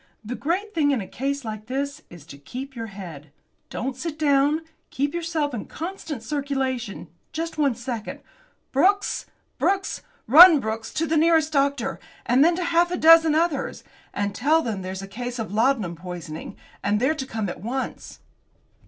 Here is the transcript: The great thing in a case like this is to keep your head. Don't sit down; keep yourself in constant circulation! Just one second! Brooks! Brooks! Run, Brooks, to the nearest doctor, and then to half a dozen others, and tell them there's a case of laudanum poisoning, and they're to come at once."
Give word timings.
The 0.25 0.33
great 0.33 0.73
thing 0.73 0.89
in 0.89 0.99
a 0.99 1.07
case 1.07 1.45
like 1.45 1.67
this 1.67 2.01
is 2.09 2.25
to 2.25 2.39
keep 2.39 2.75
your 2.75 2.87
head. 2.87 3.31
Don't 3.69 3.95
sit 3.95 4.17
down; 4.17 4.61
keep 4.89 5.13
yourself 5.13 5.53
in 5.53 5.65
constant 5.65 6.23
circulation! 6.23 7.07
Just 7.33 7.59
one 7.59 7.75
second! 7.75 8.21
Brooks! 8.71 9.27
Brooks! 9.59 10.01
Run, 10.25 10.59
Brooks, 10.59 10.91
to 10.95 11.05
the 11.05 11.17
nearest 11.17 11.53
doctor, 11.53 11.99
and 12.25 12.43
then 12.43 12.55
to 12.55 12.63
half 12.63 12.89
a 12.89 12.97
dozen 12.97 13.35
others, 13.35 13.83
and 14.11 14.33
tell 14.33 14.63
them 14.63 14.81
there's 14.81 15.03
a 15.03 15.07
case 15.07 15.37
of 15.37 15.53
laudanum 15.53 15.95
poisoning, 15.95 16.57
and 16.83 16.99
they're 16.99 17.13
to 17.13 17.27
come 17.27 17.47
at 17.47 17.61
once." 17.61 18.21